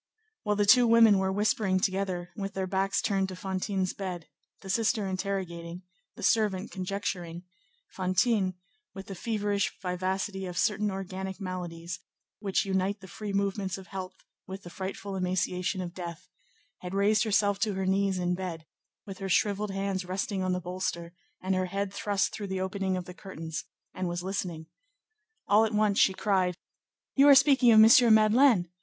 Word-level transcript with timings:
While 0.41 0.55
the 0.55 0.65
two 0.65 0.87
women 0.87 1.19
were 1.19 1.31
whispering 1.31 1.79
together, 1.79 2.31
with 2.35 2.55
their 2.55 2.65
backs 2.65 3.03
turned 3.03 3.29
to 3.29 3.35
Fantine's 3.35 3.93
bed, 3.93 4.25
the 4.61 4.69
sister 4.71 5.05
interrogating, 5.07 5.83
the 6.15 6.23
servant 6.23 6.71
conjecturing, 6.71 7.43
Fantine, 7.95 8.55
with 8.95 9.05
the 9.05 9.13
feverish 9.13 9.71
vivacity 9.79 10.47
of 10.47 10.57
certain 10.57 10.89
organic 10.89 11.39
maladies, 11.39 11.99
which 12.39 12.65
unite 12.65 12.99
the 13.01 13.07
free 13.07 13.31
movements 13.31 13.77
of 13.77 13.89
health 13.89 14.15
with 14.47 14.63
the 14.63 14.71
frightful 14.71 15.15
emaciation 15.15 15.81
of 15.81 15.93
death, 15.93 16.27
had 16.79 16.95
raised 16.95 17.23
herself 17.23 17.59
to 17.59 17.75
her 17.75 17.85
knees 17.85 18.17
in 18.17 18.33
bed, 18.33 18.65
with 19.05 19.19
her 19.19 19.29
shrivelled 19.29 19.69
hands 19.69 20.03
resting 20.03 20.41
on 20.41 20.51
the 20.51 20.59
bolster, 20.59 21.13
and 21.43 21.53
her 21.53 21.67
head 21.67 21.93
thrust 21.93 22.33
through 22.33 22.47
the 22.47 22.59
opening 22.59 22.97
of 22.97 23.05
the 23.05 23.13
curtains, 23.13 23.65
and 23.93 24.07
was 24.09 24.23
listening. 24.23 24.65
All 25.47 25.63
at 25.63 25.75
once 25.75 25.99
she 25.99 26.15
cried:— 26.15 26.57
"You 27.15 27.27
are 27.27 27.35
speaking 27.35 27.71
of 27.71 27.83
M. 28.01 28.13
Madeleine! 28.15 28.67